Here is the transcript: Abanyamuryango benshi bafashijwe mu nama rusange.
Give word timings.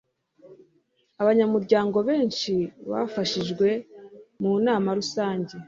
Abanyamuryango 1.21 1.97
benshi 2.09 2.53
bafashijwe 2.89 3.67
mu 4.41 4.51
nama 4.65 4.89
rusange. 4.99 5.53